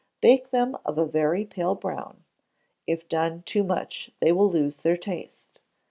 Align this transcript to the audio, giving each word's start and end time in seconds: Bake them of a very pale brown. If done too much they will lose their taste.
Bake 0.19 0.49
them 0.49 0.75
of 0.83 0.97
a 0.97 1.05
very 1.05 1.45
pale 1.45 1.75
brown. 1.75 2.23
If 2.87 3.07
done 3.07 3.43
too 3.43 3.63
much 3.63 4.09
they 4.19 4.31
will 4.31 4.49
lose 4.49 4.77
their 4.79 4.97
taste. 4.97 5.59